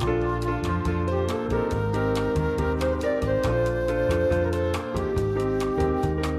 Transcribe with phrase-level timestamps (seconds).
[0.00, 0.06] 各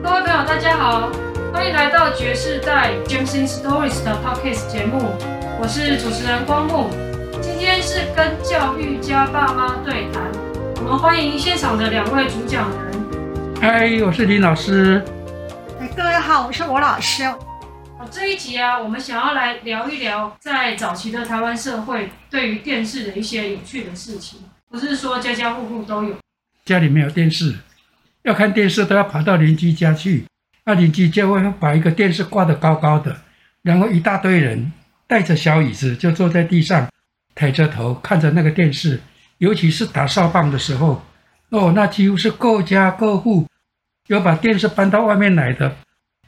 [0.10, 1.12] 位朋友，大家好，
[1.54, 5.14] 欢迎来到爵士代 Gems in Stories 的 Podcast 节目，
[5.62, 6.90] 我是主持人光木。
[7.40, 10.24] 今天是跟教育家爸妈对谈，
[10.78, 12.80] 我们欢迎现场的两位主讲人。
[13.62, 15.04] 嗨，我是林老师。
[15.96, 17.24] 各位好，我是我老师。
[18.12, 24.42] 这一集啊，我们想要来聊一聊在早期的台湾社会对于电视的一些有趣的事情。
[24.70, 26.18] 不是说家家户户都有，
[26.66, 27.56] 家里没有电视，
[28.24, 30.26] 要看电视都要跑到邻居家去。
[30.66, 33.22] 那邻居就会把一个电视挂得高高的，
[33.62, 34.74] 然后一大堆人
[35.08, 36.90] 带着小椅子就坐在地上，
[37.34, 39.00] 抬着头看着那个电视。
[39.38, 41.02] 尤其是打扫棒的时候，
[41.50, 43.48] 哦，那几乎是各家各户
[44.08, 45.76] 有把电视搬到外面来的，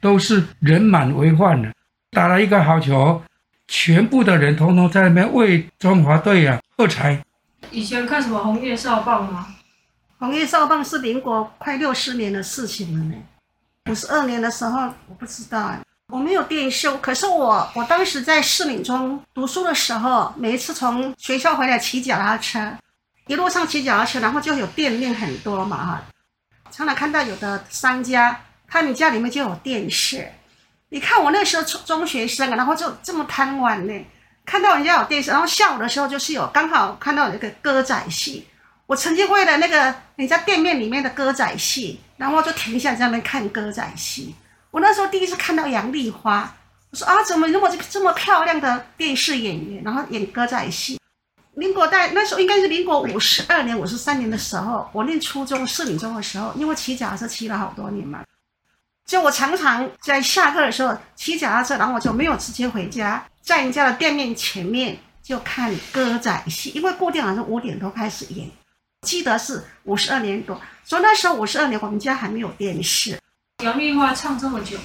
[0.02, 1.71] 都是人满为患的。
[2.13, 3.22] 打了一个好球，
[3.67, 7.23] 全部的人统统在那边为中华队啊喝彩。
[7.71, 9.48] 以前看什么红叶少棒吗？
[10.20, 13.15] 红叶少棒是民国快六十年的事情了呢。
[13.90, 16.90] 五十二年的时候，我不知道哎，我没有电视。
[16.98, 22.77] 可是我我当时在市民中读书的时候，每一次从学校回来骑脚踏车，
[23.27, 26.04] 一路上骑脚踏车，然后就有店面很多嘛哈。
[26.70, 30.32] 常常看到有的商家，他们家里面就有电视。
[30.94, 34.05] 你看我那时候中中学生，然后就这么贪玩呢。
[34.46, 38.48] 看到人家有电视，然后下午的时候就是有刚好看到有一个歌仔戏，
[38.86, 44.36] 我曾经为了那个人家店面里面的歌仔戏，然后就停下在那边看歌仔戏。
[44.70, 46.54] 我那时候第一次看到杨丽花，
[46.91, 50.99] 我说啊，怎么那么这么漂亮的电视演员，然后演歌仔戏？
[51.55, 58.20] 民国代那时候应该是民国五十二年、五十三年的时候，我念初中、四年中的时候，因为骑脚踏车骑了好多年嘛。
[59.05, 68.50] 就我常常在下课的时候骑脚踏车，然后我就没有直接回家，在人家的店面前面就看歌仔戏，因为固定好像是五点多开始演，
[69.01, 73.19] 记得是五十二年多，所以那时候五十二年我们家还没有电视。
[73.63, 74.78] 杨丽花唱这么久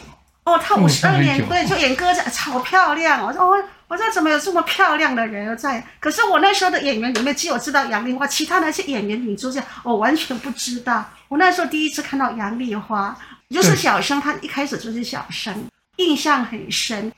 [0.45, 3.25] 哦，她五十二年对，就演歌仔，超漂亮。
[3.25, 5.87] 我说哦，我说怎么有这么漂亮的人在？
[6.01, 11.09] 可是我那时候的演员里面只有知道杨丽花，其他那些演员女主角我完全不知道。
[11.29, 13.17] 我那时候第一次看到杨丽花。
[13.51, 15.55] 就是小生，他一开始就是小生，
[15.97, 17.11] 印象很深。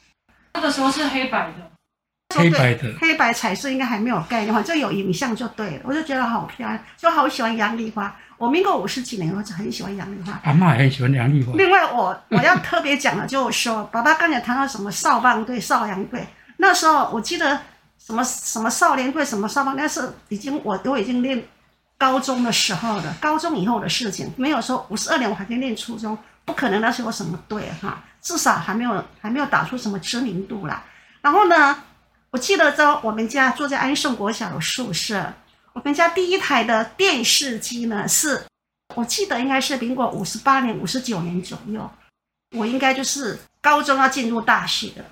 [0.55, 1.71] 那个时候是黑白的，
[2.35, 5.81] 黑白的，黑白彩色应该还没有概念，反正有影像就对了。
[5.85, 8.17] 我就觉得好漂亮，就好喜欢杨丽花。
[8.39, 10.41] 我民国五十几年，我就很喜欢杨丽花。
[10.45, 11.53] 阿嬷也很喜欢杨丽花。
[11.55, 16.27] 另外我，我我要特别讲的，就是说，爸爸刚才谈到什么少棒队、少阳队，
[16.57, 17.61] 那时候我记得
[17.99, 21.43] 什么什么少年队、什么少棒，那是已经我都已经练。
[22.01, 26.17] 高中的时候的，高中以后的事情，没有说五十二年我还在念初中，
[26.47, 30.83] 不可能那时候什么对哈，至少还没有还没有打出什么知名度啦。
[31.21, 31.79] 然后呢，
[32.31, 35.35] 我记得在我们家住在安顺国小的宿舍，
[35.75, 38.47] 我们家第一台的电视机呢是，
[38.95, 41.91] 我记得应该是民国五十八年、五十九年左右，
[42.57, 45.05] 我应该就是高中要进入大学了。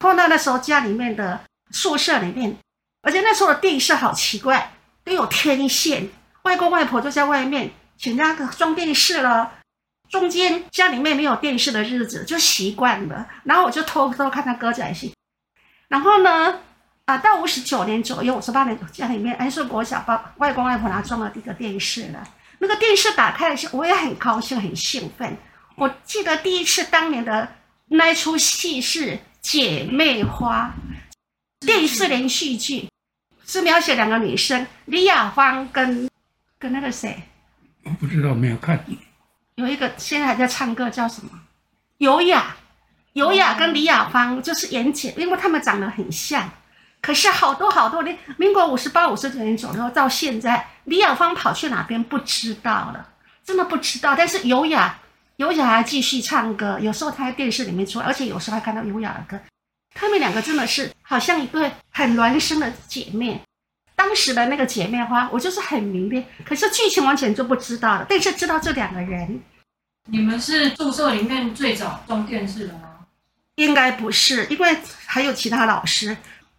[0.00, 1.40] 然后呢，那时候家里面的
[1.70, 2.56] 宿舍里面，
[3.02, 4.72] 而且那时候的电视好奇怪，
[5.04, 6.10] 都有天线。
[6.44, 9.52] 外公外婆就在外面，请家装电视了。
[10.10, 15.12] 中间家里面没有电视的日子就习惯了，然后我就偷偷看他歌仔戏。
[15.88, 16.60] 然后呢，
[17.06, 22.22] 啊，到五十九年左右，五十八年家里面哎，是国小把外公外婆拿装了一个电视了。
[22.58, 25.36] 那个电视打开的时候，我也很高兴很兴奋。
[25.76, 27.56] 我记得第一次当年的
[27.86, 30.72] 那一出戏是《姐妹花》
[31.66, 32.88] 电视连续剧，
[33.46, 36.08] 是描写两个女生李雅芳跟。
[36.58, 37.22] 跟那个谁，
[37.84, 38.84] 我不知道，没有看。
[39.56, 41.30] 有一个现在还在唱歌，叫什么？
[41.98, 42.56] 尤雅，
[43.12, 46.50] 尤雅跟李雅芳就是演姐，因为他们长得很像。
[47.00, 53.08] 可是好多好多年，民国五十八、五十九年左右到现在，李雅芳跑去哪边不知道了，
[53.44, 54.14] 真的不知道。
[54.16, 54.98] 但是尤雅，
[55.36, 59.38] 尤雅还继续唱歌，有时候她在电视里面出来，而且有时候还看到尤雅的歌。
[59.94, 63.40] 他们两个真的是好像一对很孪生的姐妹。
[63.96, 68.06] 当时的那个姐妹花，我就是很迷恋，可是剧情完全就不知道了。
[68.08, 69.40] 但是知道这两个人。
[70.10, 72.80] 你们是宿舍里面最早装电视的吗？
[73.54, 74.76] 应该不是，因为
[75.06, 76.16] 还有其他老师。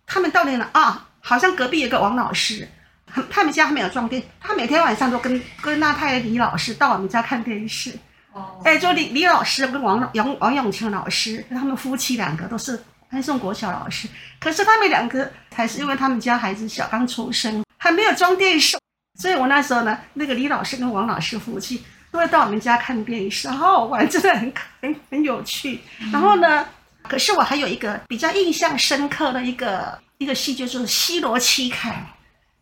[0.08, 2.68] 他们到那了啊，好像隔壁有个王老师，
[3.30, 7.92] 他们家还没有装电，他每天晚上都跟跟那太李老师到我们家看电视。
[8.32, 8.62] 哦。
[8.64, 12.82] 哎，就李李老师跟王王王永庆老师，他们夫妻两个都是。
[13.16, 14.10] 还送国小老师，
[14.42, 18.78] 可是他们两个还是因为他们家孩子小，刚出生，还没有装电视，
[19.18, 21.82] 所以我那时候呢，那个李老师跟王老师夫妻
[22.12, 25.80] 都会到我们家看电视，好好玩，真的很很很有趣。
[26.12, 26.68] 然后呢，
[27.04, 31.92] 可是我还有一个比较印象深刻的一个一个戏，就是《西罗七凯》。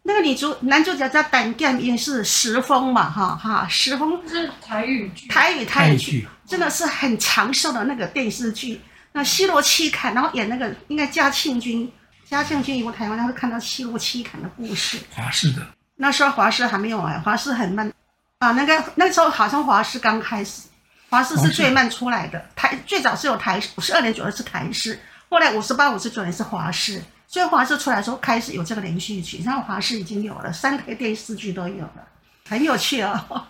[0.03, 8.79] 那个女主男主角叫胆干，也是石峰嘛，哈哈，石峰是台语剧，台语台语剧，真的是很长寿的那个电视剧。
[9.13, 11.89] 那西罗七砍，然后演那个应该嘉庆君，
[12.25, 14.99] 嘉庆君以后台湾，然后看到西罗七砍的故事。
[15.15, 15.61] 华视的，
[15.95, 17.91] 那时候华视还没有哎，华视很慢
[18.39, 18.51] 啊。
[18.51, 20.63] 那个那时候好像华视刚开始，
[21.09, 24.99] 华视是最慢出来的，台最早是有台五十二年左右是台视，
[25.29, 27.01] 后来五十八、五十九年是华视。
[27.25, 32.07] 所以华视出来的时候开始有这个连续剧，然后华视已经有了三台电视剧都有了，
[32.47, 33.47] 很有趣哦。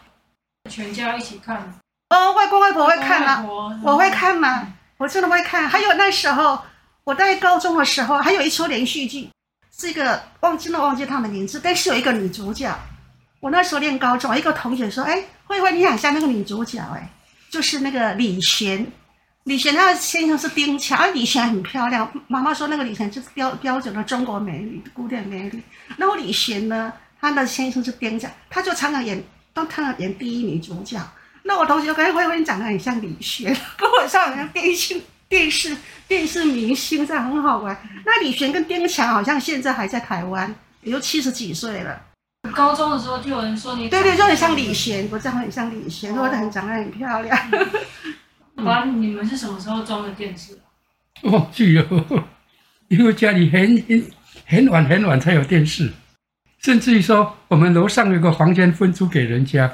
[0.70, 1.58] 全家一起看
[2.10, 3.46] 哦，外公外婆会看吗？
[3.84, 4.68] 我会看吗？
[5.04, 5.68] 我真的会看。
[5.68, 6.58] 还有那时候
[7.04, 9.30] 我在高中的时候，还有一出连续剧，
[9.78, 12.74] 是一个忘记了忘记他的名字，但是有一个女主角。
[13.42, 17.10] 我那时候念高中，一个同学说：“哎，慧慧，你很像那个女主角哎，
[17.50, 18.90] 就是那个李璇。”
[19.44, 22.10] 李璇她的先生是丁强，李璇很漂亮。
[22.30, 25.62] 妈妈说那个李璇就是标标准的中国美女，古典美女。
[25.98, 29.22] 然后李璇呢，她的先生是丁强，她就常常演，
[29.54, 30.98] 都常常演第一女主角。
[31.44, 35.76] 那我同学跟慧慧长得很像李璇，跟我像好像电视电视
[36.08, 37.78] 电视明星，这样很好玩。
[38.06, 42.02] 那李璇跟丁强好像现在还在台湾，也就七十几岁了。
[42.54, 47.38] 高中的时候就有人说你，对对，就很像李璇，我长得很像李璇，说的很长得很漂亮。
[48.58, 50.58] 爸，你们是什么时候装的电视？
[51.24, 51.86] 忘记了，
[52.90, 54.06] 因为家里很很
[54.46, 55.92] 很晚很晚才有电视，
[56.60, 59.74] 甚至于说我们楼上有个房间分租给人家，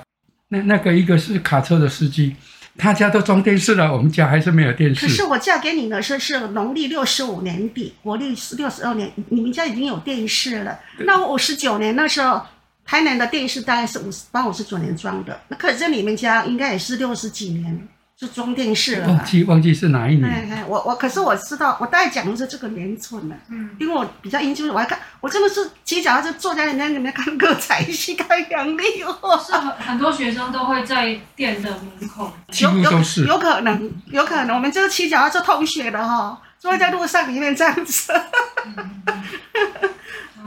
[0.50, 2.36] 那那个一个是卡车的司机，
[2.78, 5.06] 他家都装电视了，我们家还是没有电视。
[5.06, 10.80] 可是我嫁给你的时候是农历六十五年底，国历是六十二年，你们家已经有电视了。
[11.00, 12.42] 那我五十九年那时候，
[12.86, 17.88] 台南的电视大概是五十八、五十九年装的，那可是你们家应该也是六十几年。
[18.20, 20.30] 就装电视了，忘记忘记是哪一年。
[20.30, 23.36] 哎哎，我我可是我知道，我大概讲的是这个年份了。
[23.48, 29.40] 嗯，因为我比较研究，我还看，我真的是骑脚踏车坐在人家里面看歌仔戏，看杨丽哦。
[29.42, 33.24] 是很很多学生都会在店的门口，几乎都是。
[33.24, 38.12] 有可能，有可能，我们就是骑脚踏车同学的哈，坐在路上里面这样子。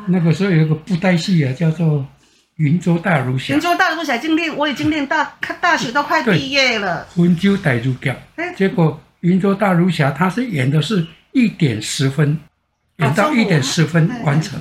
[0.09, 2.07] 那个时候有一个布袋戏啊，叫做。
[2.57, 5.25] 云州大儒侠，云州大儒侠已经练，我已经练大，
[5.61, 7.07] 大学都快毕业了。
[7.17, 8.17] 温州大儒侠，
[8.55, 12.39] 结果云州大儒侠他是演的是一点十分，
[12.97, 14.61] 演到一点十分完成，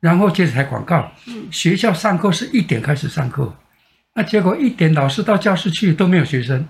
[0.00, 1.10] 然后接着才广告。
[1.50, 3.54] 学校上课是一点开始上课，
[4.14, 6.66] 那结果一点老师到教室去都没有学生。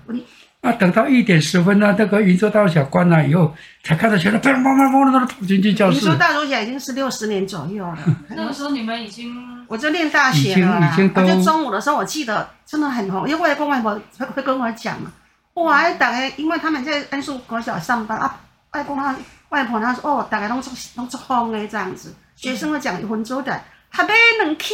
[0.61, 3.51] 啊，等到一点十分呢，那个云州大儒侠关了以后，
[3.83, 6.05] 才看到学生砰砰砰砰的都跑进去教室。
[6.05, 7.97] 云州大儒侠已经是六十年左右了。
[8.29, 9.33] 那个时候你们已经，
[9.67, 10.95] 我就念大学了啦。
[11.15, 15.11] 而且中午的时候，我记得真的很红，因为外公外婆会会跟我讲嘛。
[15.55, 18.39] 哇，大概因为他们在安顺国小上班啊，
[18.73, 19.15] 外公他
[19.49, 22.13] 外婆他说哦，大概拢做拢做红的这样子。
[22.35, 23.59] 学生会讲云州的，
[23.89, 24.13] 还没
[24.43, 24.73] 能去，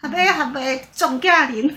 [0.00, 1.72] 还没还没总价零。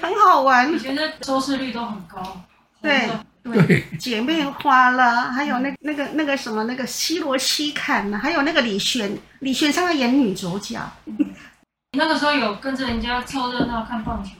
[0.00, 2.40] 很好玩，以前的收视率都很高。
[2.82, 3.08] 对
[3.42, 10.80] 对，姐妹花了，还有那那个那个什么那个西罗七砍呢，还有那个李璇，李璇上来演女主角。
[11.96, 14.30] 那个时候有跟着人家凑热闹看棒球。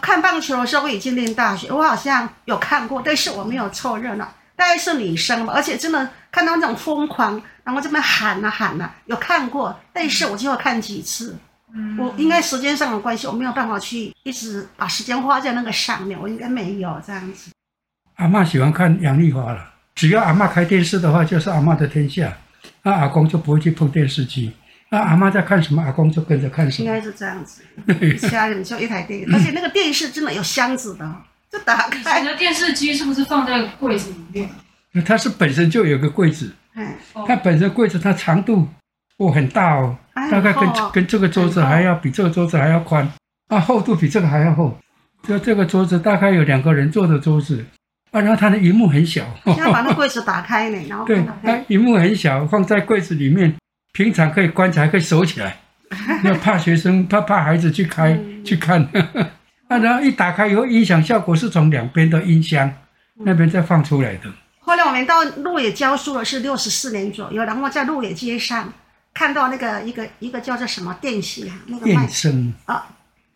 [0.00, 4.26] 看棒球的时候我已经念大学，我好像有看过，但是我没有凑热闹。
[4.54, 11.36] 大概是女生吧，而且真的看到那种疯狂，然后这边喊啊喊啊，有看过，但是我就要看几次。
[11.98, 16.20] 我应该时间上的关系，我没有办法去一直把时间花在那个上面。
[16.20, 17.50] 我应该没有这样子。
[18.16, 22.36] 阿嬷喜欢看杨丽花了，只要阿嬷开电视的话，就是阿嬷的天下。
[22.82, 24.52] 那阿公就不会去碰电视机。
[24.90, 26.86] 那阿嬷在看什么，阿公就跟着看什么。
[26.88, 27.62] 应该是这样子。
[28.28, 31.16] 家里就一台电视，而且那个电视真的有箱子的，
[31.50, 32.20] 就打开。
[32.20, 34.50] 你的电视机是不是放在柜子里面？
[35.06, 36.54] 它是本身就有个柜子。
[36.74, 36.94] 嗯。
[37.26, 38.68] 它本身柜子它长度。
[39.28, 39.96] 哦，很大哦，
[40.30, 43.08] 大概跟跟这个桌子还要比这个桌子还要宽，
[43.48, 44.76] 啊，厚度比这个还要厚。
[45.22, 47.64] 就这个桌子大概有两个人坐的桌子，
[48.10, 49.22] 啊，然后它的荧幕很小。
[49.44, 53.54] 现在把那柜子打开呢，然后对，它萤幕很小，放在柜子里面，
[53.92, 55.56] 平常可以关起来，可以收起来。
[56.24, 58.82] 要怕学生，怕怕孩子去开 去看。
[59.68, 62.72] 啊，然后一打开以后，音响效果是从两边的音箱
[63.24, 64.22] 那边再放出来的。
[64.58, 68.72] 后来我们到鹿野教书了是六十四年左右，然后在鹿野街上。
[69.14, 72.52] 看到那个一个一个叫做什么电器哈，那个卖声。
[72.66, 72.86] 啊，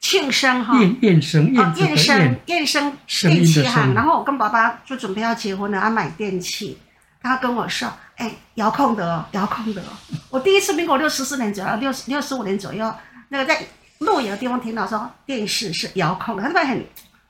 [0.00, 2.66] 庆生哈，燕燕生燕燕声燕。
[2.66, 6.78] 声电器哈，然后我跟爸爸就准备要结婚了，要买电器，
[7.20, 9.92] 他跟我说，哎，遥控的哦，遥控的哦，
[10.30, 12.94] 我第一次民国六十四年左右，六十六十五年左右，
[13.28, 13.60] 那个在
[13.98, 16.84] 路野的地方听到说电视是遥控的，他们很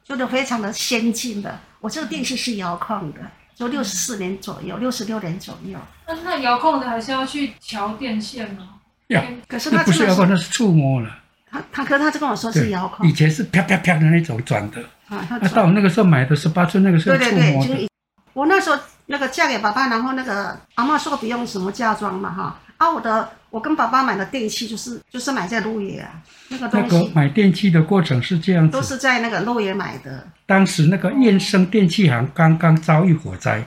[0.05, 3.21] 就是非常的先进的，我这个电视是遥控的。
[3.57, 5.79] 就六十四年左右，六十六年左右。
[6.07, 8.69] 那那遥控的还是要去调电线吗？
[9.07, 11.11] 要，可是他不是遥控，那是触摸了。
[11.51, 14.83] 他他可他就跟我说是遥控，以前是啪啪啪的那种转的。
[15.09, 17.39] 啊，他到我那个时候买的十八寸，那个时候触摸的。
[17.39, 17.91] 对对对，
[18.35, 22.59] 我那时候那个嫁给爸爸，然后那个阿嬷说不用什么嫁妆嘛哈。
[22.79, 26.97] 啊，我的我跟爸爸买的电器就是就是买在鹿野啊，那个东西。
[26.97, 30.27] 那个买电器的过程是这样子，都是在那个鹿野买的。
[30.45, 33.65] 当时那个燕生电器行刚刚遭遇火灾，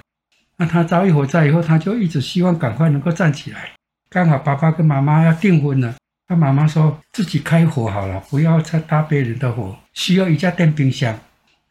[0.58, 3.72] 那他遭遇火灾以后，他就一直希望赶快能够站起来。
[4.10, 5.96] 刚好爸爸跟妈妈要订婚了，
[6.28, 11.20] 他妈妈说自己开火好了，不要再搭别人的火，需要一架电冰箱。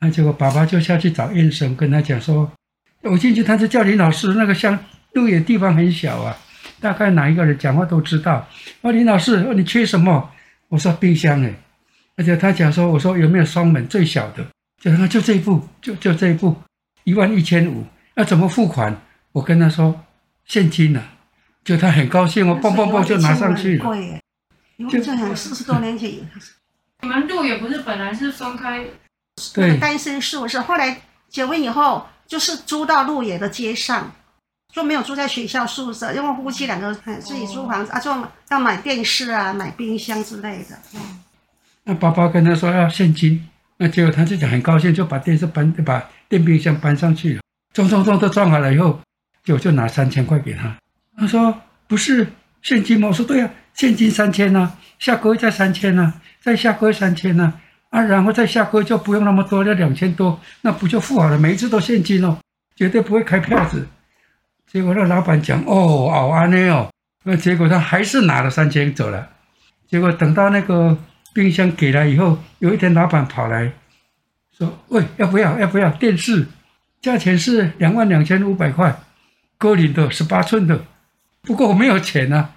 [0.01, 2.51] 那结果爸爸就下去找燕生，跟他讲说
[3.03, 4.79] ：“我进去，他就叫林老师，那个像
[5.13, 6.37] 鹿野地方很小啊，
[6.81, 8.47] 大概哪一个人讲话都知道。
[8.83, 10.31] 哦，林老师，你缺什么？
[10.69, 11.55] 我说冰箱哎。
[12.17, 14.45] 而且他讲说，我说有没有双门最小的？
[14.81, 16.57] 就他就这一部，就就这一部，
[17.05, 17.85] 一万一千五。
[18.15, 19.01] 要怎么付款？
[19.33, 20.05] 我跟他说
[20.45, 21.15] 现金呢、啊。
[21.65, 23.85] 就他很高兴，哦蹦蹦蹦就拿上去了。
[23.85, 24.21] 贵，
[24.77, 26.11] 因为这很四十多年前。
[27.03, 28.85] 你们路也不是本来是分开？
[29.55, 34.11] 对，单身宿舍，后来结婚以后就是租到路野的街上，
[34.75, 38.11] 就没有住在学校宿舍，因为夫妻两个自己租房子啊，就
[38.51, 40.79] 要买电视啊、买冰箱之类的。
[40.95, 41.01] 嗯。
[41.85, 43.49] 那爸爸跟他说要现金，
[43.79, 49.01] 那结果他自己很高兴，就把电视搬、把电冰箱搬上去了，装装装都装好了以后，
[49.43, 50.77] 就就拿三千块给他。
[51.17, 52.27] 他说不是
[52.61, 53.09] 现金吗？
[53.09, 57.55] 我说对啊，现金三千呐，下个月再三千呐，再下个月三千呐。
[57.89, 61.39] 啊，然后再下个月就不用那么多，要两千多，那不就付好了？
[61.39, 62.37] 每一次都现金哦，
[62.77, 63.89] 绝对不会开票子。
[64.71, 66.91] 结果那老板讲哦，好啊，那哦，
[67.25, 69.29] 那结果他还是拿了三千走了。
[69.89, 70.97] 结果等到那个
[71.35, 73.73] 冰箱给了以后，有一天老板跑来
[74.57, 75.59] 说：“喂，要不要？
[75.59, 76.47] 要不要电视？
[77.01, 78.95] 价钱是两万两千五百块，
[79.57, 80.85] 歌林的十八寸的。
[81.43, 82.51] 不过我没有钱啊，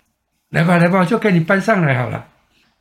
[0.50, 2.26] 来吧来吧，就给你搬上来好了。”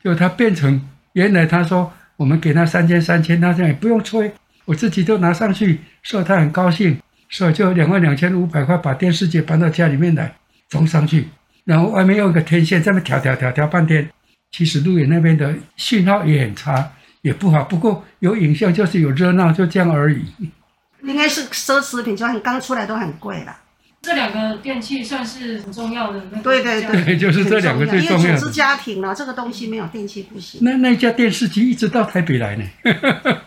[0.03, 1.93] 就他变成原来他说。
[2.17, 4.31] 我们给他三千三千，他这样也不用催，
[4.67, 10.35] 我自己就拿上去，所以他很高兴，所以就两万两千五百块把电视机搬到家里面来
[10.69, 11.29] 装上去，
[11.65, 14.11] 然后外面用一个天线这么调调调调半天，
[14.51, 20.25] 其实鹿野那边的信号也很差，也不好，不过有影像就是有热闹，就这样而已。
[21.03, 23.57] 应该是奢侈品，就很刚出来都很贵了。
[24.03, 28.29] 这两个电器算是很重要的，那对对对，就是这两个最重要的。
[28.29, 30.61] 因为组织家庭了，这个东西没有电器不行。
[30.65, 32.65] 那那家电视机一直到台北来呢，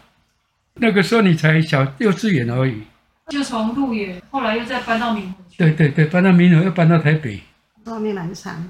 [0.75, 2.81] 那个时候你才小幼稚园而已。
[3.27, 5.37] 就从鹿野，后来又再搬到民和。
[5.57, 7.39] 对对对，搬到民和又搬到台北。
[7.85, 8.69] 后面蛮长的。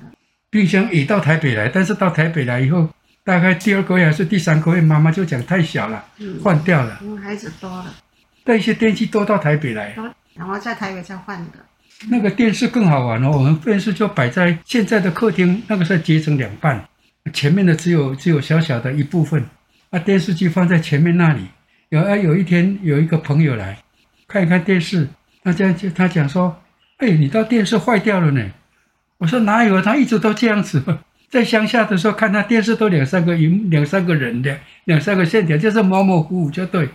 [0.49, 2.87] 冰箱也到台北来，但是到台北来以后，
[3.23, 6.99] 大概第二个月还是第三个月，妈妈就讲太小了，嗯、换掉了。
[7.01, 7.93] 因为孩子多了。
[8.43, 9.95] 带一些电器都到台北来，
[10.35, 11.53] 然后在台北再换的。
[12.09, 16.83] 那个电视更好玩哦，我们电视就摆在现在的客厅，那个时候截成两半，
[17.31, 19.43] 前面的只有只有小小的一部分，
[19.89, 21.47] 啊，电视机放在前面那里。
[21.89, 23.77] 有啊，有一天有一个朋友来
[24.33, 25.07] 看一看电视，
[25.43, 26.59] 他这样就他讲说
[26.97, 28.43] ：“哎，你到电视坏掉了呢。”
[29.19, 29.81] 我说：“哪有啊？
[29.85, 30.83] 他一直都这样子。
[31.29, 36.89] 在乡下的时候看他电视都两三个萤两三个人的，两三个线条，就是模模糊糊就对。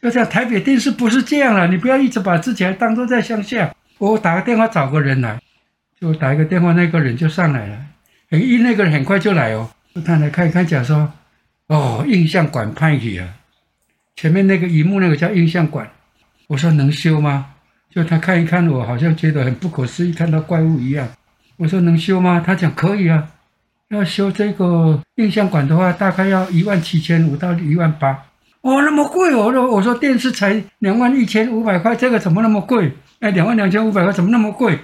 [0.00, 5.38] 就像台北电视不是这样了，你不要一直把自己还当做在乡下。”我打个电话找个人来，
[6.00, 7.76] 就打一个电话，那个人就上来了。
[8.30, 9.68] 哎，一那个人很快就来哦，
[10.06, 11.12] 他来看一看，讲说
[11.68, 13.28] ：“哦，印象馆派去啊，
[14.16, 15.86] 前面那个荧幕那个叫印象馆。”
[16.48, 17.46] 我说：“能修吗？”
[17.88, 21.08] 就他看一看我，好像觉得很不可思议，看到怪物一样。
[21.56, 23.24] 我说：“能修吗？”他讲：“可以啊，
[23.90, 28.24] 要修这个映像管的话，大概要一万七千五到一万八。”
[28.62, 29.44] 哦，那么贵哦！
[29.44, 34.78] 我说：“我说电视才两万一千五百块，这个怎么那么贵？”哎，两万两千五百块怎么那么贵？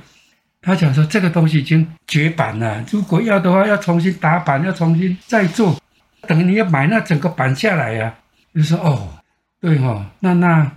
[0.62, 5.76] 他讲说这个东西已经绝版了，如果要的话要重新打版，要重新再做，
[6.26, 8.54] 等你要买那整个版下来呀、啊。
[8.54, 9.09] 就说哦，
[9.61, 10.71] 对哦，那那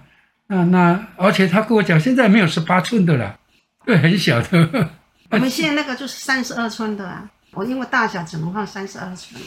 [0.48, 3.38] 那那，而且他跟我讲现在没有十八寸的了，
[3.86, 4.89] 对，很小的。
[5.30, 9.42] 我们现在那个就是三十二寸的啊，我因为大小只能放三十二寸。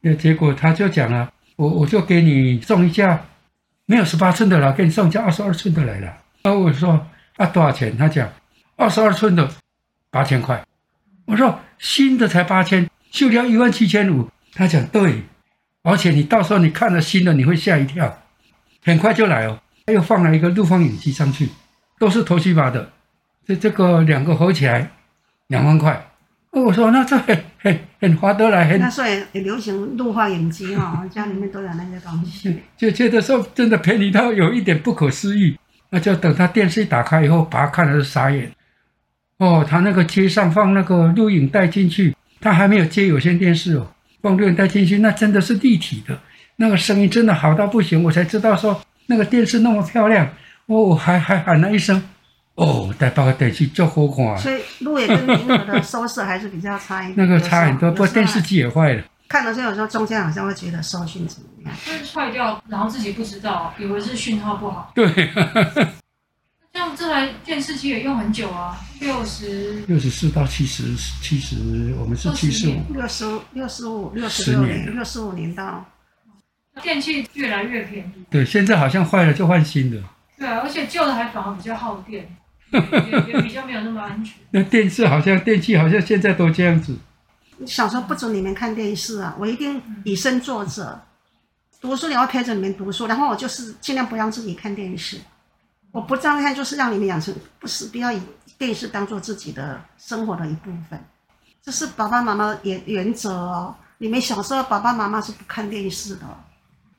[0.00, 3.20] 那结果他就讲了，我我就给你送一架
[3.86, 6.16] 没有十八寸的了，给你送一架二十二寸的来了。
[6.42, 7.06] 然后我说。
[7.36, 7.96] 啊，多少钱？
[7.96, 8.30] 他讲
[8.76, 9.48] 二十二寸的
[10.10, 10.62] 八千块。
[11.24, 14.28] 我说新的才八千，修掉一万七千五。
[14.52, 15.22] 他讲对，
[15.82, 18.22] 而且你到时候你看了新的，你会吓一跳，
[18.84, 19.58] 很快就来哦。
[19.86, 21.48] 他又放了一个录放影机上去，
[21.98, 22.90] 都是头西法的。
[23.46, 24.90] 这这个两个合起来
[25.48, 26.08] 两万块。
[26.50, 28.68] 我说那这很很很划得来。
[28.68, 32.60] 很那时候也流行录放影机哈， 家里面都有那些东西。
[32.76, 35.58] 就觉得说真的便宜到有一点不可思议。
[35.94, 38.50] 那就等他电视一打开以后，把他看的是傻眼。
[39.36, 46.18] 哦，他那个街上放那个录影带进去，他还没有接有线电视哦，放录影带进去，那真的是立体的，
[46.56, 48.80] 那个声音真的好到不行，我才知道说
[49.12, 50.26] 那个电视那么漂亮，
[50.64, 52.02] 哦，还还喊了一声，
[52.54, 54.38] 哦，带把个电视就好看。
[54.38, 57.16] 所以路也跟银河的收视还是比较差一点。
[57.18, 59.02] 那个差很多，不过电视机也坏了。
[59.28, 61.74] 看的时候有时候中间好像会觉得收讯怎么样？
[61.84, 64.90] 就是坏掉，然后自己不知道，以为是讯号不好。
[64.94, 65.06] 对。
[66.72, 70.84] 像这台电视机也用很久啊，六十六十四到七十
[71.20, 71.56] 七十，
[72.00, 75.84] 我们是七十五，六十五六十五六十六年，六十五年到。
[76.80, 78.24] 电器越来越便宜。
[78.30, 80.02] 对，现在好像坏了就换新的。
[80.38, 82.34] 对啊，而且旧的还反而比较耗电，
[82.72, 84.34] 也也比较没有那么安全。
[84.50, 86.96] 那电视好像电器好像现在都这样子。
[87.66, 90.98] 小时候不准你们看电视啊，我一定以身作则，
[91.80, 95.18] 读书你要陪着你们读书，然后我就是尽量不让自己看电视。
[95.92, 98.20] 我不这样看，就是让你们养成不是不要以
[98.58, 100.98] 电视当做自己的生活的一部分，
[101.62, 103.74] 这是爸爸妈妈原原则哦。
[103.98, 106.26] 你们小时候爸爸妈妈是不看电视的，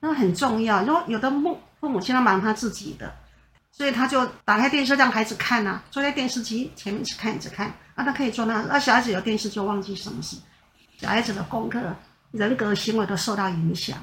[0.04, 0.84] 那很重要。
[0.84, 3.10] 因为有的父父母亲他忙他自己的，
[3.72, 10.36] 所以他就打开电视让孩子看啊，坐在电视机前面一直看一直看啊，他可以做那，那小孩子有电视就忘记什么事，
[10.98, 11.80] 小孩子的功课、
[12.32, 13.98] 人格行为都受到影响。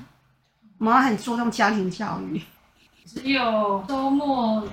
[0.78, 2.40] 我们很注重家庭教育。
[3.04, 4.66] 只有周末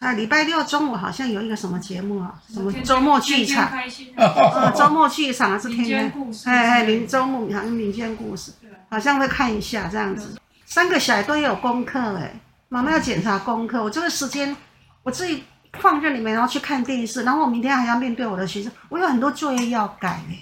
[0.00, 2.42] 啊，礼拜六中午好像有一个什么节目啊？
[2.52, 3.70] 什么周末剧场？
[3.70, 6.12] 天天啊，周末剧场是天天
[6.46, 8.52] 哎哎，民周末好像民间故事，
[8.90, 10.36] 好像会看一下这样子。
[10.72, 12.34] 三个小孩都有功课哎，
[12.70, 13.84] 妈妈要检查功课。
[13.84, 14.56] 我这个时间
[15.02, 20.38] 我自己放任里面，然后去看电视，然后我明天还要面对我的学生，我有很多作业要改哎。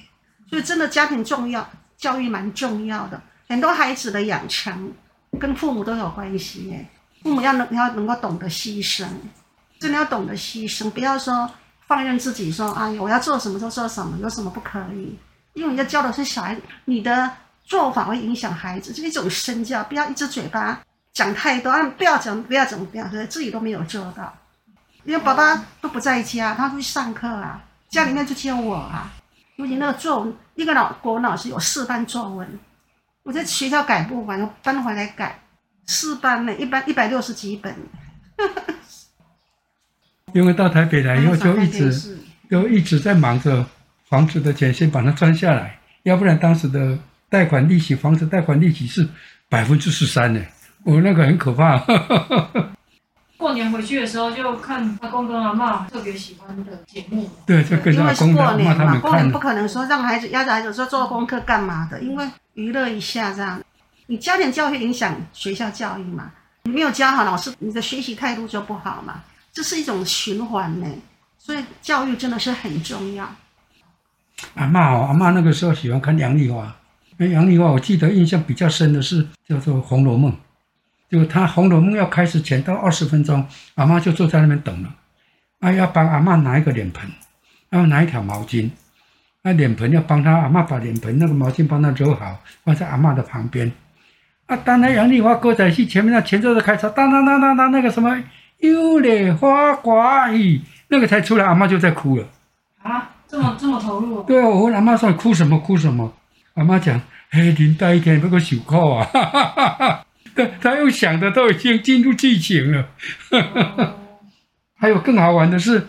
[0.48, 4.92] 所以真的家庭重要，教育蛮重要的，很多孩子的养成
[5.40, 6.88] 跟父母都有关系哎。
[7.24, 9.08] 父母要能要能够懂得牺牲，
[9.80, 11.50] 真的要懂得牺牲，不要说
[11.88, 15.18] 放任自己说啊，我要做什么就做什么，有什么不可以？
[15.54, 17.28] 因为人家教的是小孩，你的
[17.70, 24.36] 做法会影响孩子，这是一种身教，不要一只嘴巴讲太多啊，不要讲，不要怎么样，所以自己都没有做到。
[25.04, 29.12] 因为爸爸都不在家，他出去上课啊，家里面就只有我啊。
[29.54, 32.58] 尤其那个作文，一个老国文老师有四班作文，
[33.22, 35.38] 我在学校改不完，我搬回来改。
[35.86, 37.72] 四班呢，一般一百六十几本。
[40.34, 42.18] 因为到台北来以后，就一直
[42.50, 43.64] 就一直在忙着
[44.08, 46.98] 房子的钱，先把它赚下来，要不然当时的
[47.30, 49.08] 贷款利息，房子贷款利息是
[49.48, 50.44] 百分之十三呢，
[50.84, 51.78] 我那个很可怕。
[53.38, 57.30] 过年回去的时候，就看阿公跟阿嬷特别喜欢的节目。
[57.46, 59.00] 对，就跟着阿公阿嬷他们。
[59.00, 63.58] 过年不可能说让孩子压着孩子说做功课干嘛的，因为娱乐一下这样。
[64.06, 66.30] 你家庭教育影响学校教育嘛？
[66.64, 69.22] 你没有教好老师，你的学习态度就不好嘛。
[69.52, 70.86] 这是一种循环呢，
[71.38, 73.24] 所以教育真的是很重要。
[74.54, 76.76] 阿嬷哦，阿嬷那个时候喜欢看杨丽花。
[77.22, 80.32] 那杨丽花，我记得印象比较深的是叫做《红楼梦》，
[81.10, 84.88] 就他《红楼梦》要开始前到二十分钟，阿妈就坐在那边等了。
[85.58, 87.06] 啊，要帮阿妈拿一个脸盆，
[87.68, 88.70] 然后拿一条毛巾。
[89.42, 93.70] 那脸盆要帮他阿妈把脸盆那个毛巾帮他揉好，放在阿妈的旁边。
[94.46, 94.56] 啊！
[94.64, 98.18] 当然杨丽花歌仔戏前面那前奏的开场，当当当当当，那个什么
[98.60, 102.26] “幽丽花寡语”，那个才出来，阿妈就在哭了。
[102.82, 104.22] 啊，这么这么投入？
[104.22, 105.58] 对啊，我问阿妈说：“哭什么？
[105.58, 106.10] 哭什么？”
[106.54, 112.88] 阿妈讲：“嘿，林黛玉不过手铐啊！”哈哈哈哈他他用想的都已经进入剧情了。
[113.30, 113.94] 哈哈哈。
[114.76, 115.86] 还有更好玩的是，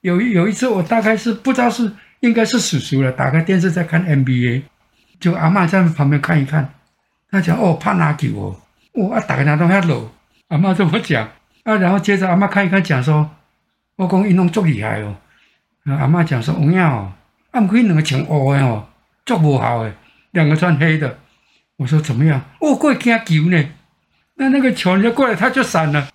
[0.00, 4.62] 有有一次我大概是不知道是应该是叔叔了，打开电视在看 NBA，
[5.20, 6.74] 就阿妈在旁边看一看。
[7.30, 8.60] 他讲哦，怕拿球哦，
[8.92, 10.12] 我啊打个电动遐落，
[10.48, 11.28] 阿妈这么讲
[11.64, 13.30] 啊，然后接着阿妈看一看讲说，
[13.96, 15.16] 我讲运动足厉害哦，
[15.86, 17.12] 阿妈讲说有影哦，
[17.52, 18.86] 啊唔可以两个穿乌的哦，
[19.24, 19.94] 足无效的，
[20.32, 21.18] 两个穿黑的，
[21.76, 22.42] 我说怎么样？
[22.60, 23.64] 哦，过来惊球呢，
[24.36, 26.08] 那那个球就过来，他就闪了，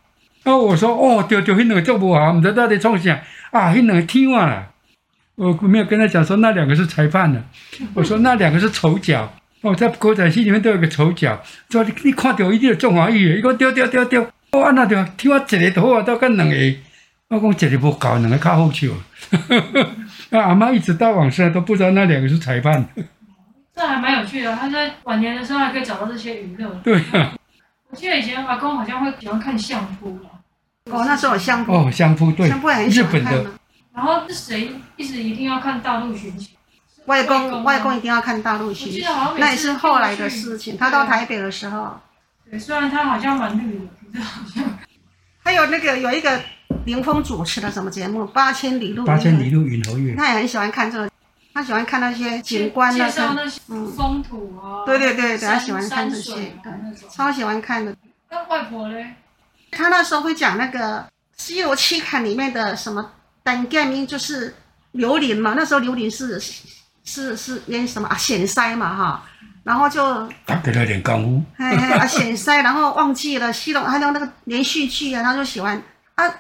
[0.44, 3.22] 然后我说哦，丢丢，迄两个足无效，唔知到底创啥？
[3.52, 4.68] 啊，迄两个天啊啦，
[5.36, 7.44] 我没有跟他讲说那两个是裁判的，
[7.94, 9.34] 我说那两个是丑角。
[9.62, 16.56] 哦，在国仔戏里面都有个丑角，说你你看到一定有中华语的，伊讲对对对对，我按那条听我一个头啊，都跟两个，
[17.30, 18.88] 我讲一个不搞，两个较好笑。
[20.30, 22.88] 那 阿妈一直到往生都不知道那两个是裁判。
[23.78, 26.68] 这还蛮有趣的，他在晚年的时候还可以找到这些娱乐。
[26.84, 27.34] 对啊。
[27.90, 30.20] 我记得以前阿公好像会喜欢看相扑。
[30.86, 31.72] 哦，那时候有相扑。
[31.72, 32.50] 哦，相扑对。
[32.50, 33.22] 相扑很喜欢看。
[33.22, 33.52] 日本的。
[33.94, 36.50] 然后是谁一直一定要看大陆寻奇？
[37.06, 39.02] 外公，外公一定要看大陆戏，
[39.38, 40.76] 那也是后来的事情。
[40.76, 41.98] 他到台北的时候，
[42.50, 44.63] 对，虽然他好像蛮绿的，可是好像。
[45.46, 46.42] 还有那个有一个
[46.86, 51.10] 林峰主持的什么节目《八千里路》，八千里路云和月，他也很喜欢看这个。
[51.58, 53.10] 他喜欢看那些景观介那
[53.50, 56.72] 些，嗯风土啊，嗯、对对对他喜欢看这些，对，
[57.10, 57.96] 超喜欢看的。
[58.30, 59.15] 那外婆嘞？
[59.72, 61.00] 他那时候会讲那个
[61.36, 63.10] 《西游七砍》里面的什么
[63.41, 64.54] 单干明，就是
[64.91, 65.56] 刘伶嘛。
[65.58, 66.39] 那时候刘伶是
[67.04, 68.15] 是是演什么啊？
[68.15, 69.24] 显塞嘛哈，
[69.63, 71.63] 然后就他给他点功夫。
[71.63, 75.82] 哎哎啊，显塞，然后忘记了西龙，还有那个连续剧啊，他就喜欢
[76.13, 76.32] 啊。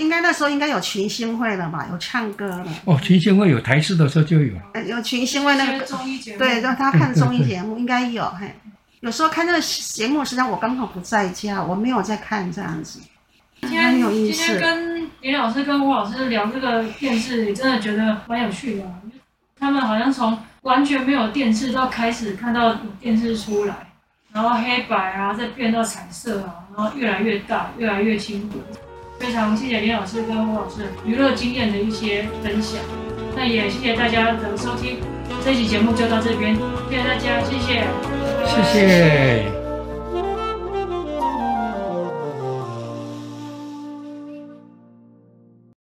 [0.00, 1.86] 应该那时候应该有群星会了吧？
[1.92, 2.66] 有唱歌了。
[2.86, 4.54] 哦，群星会有台视的时候就有。
[4.86, 8.50] 有群星会那个综艺节目，对，让他看综艺节目应该有嘿。
[9.00, 12.98] 有时候看那个节目，实际上我刚好不在家，我没有在看这样子。
[13.60, 14.42] 今天有意思。
[14.42, 18.84] 今天跟林老师跟吴老师聊这个电视，真的觉得蛮有趣的。
[19.58, 23.74] 他们好像从完全没有电视到开始看到有电视出来，
[24.32, 28.58] 然后黑白啊，再变到彩色啊，然后越来越大，越来越清楚。
[29.20, 32.80] 非常谢谢林老师跟吴老师娱乐经验的一些分享，
[33.36, 34.96] 那也谢谢大家的收听，
[35.44, 36.56] 这期节目就到这边，
[36.88, 37.84] 谢谢大家，谢谢，
[38.46, 39.59] 谢谢。